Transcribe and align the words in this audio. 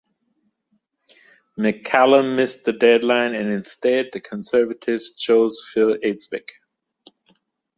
McCallum 1.59 2.35
missed 2.35 2.65
the 2.65 2.73
deadline 2.73 3.35
and 3.35 3.49
instead 3.51 4.09
the 4.11 4.19
Conservatives 4.19 5.13
chose 5.13 5.63
Phil 5.71 5.95
Eidsvik. 6.03 6.49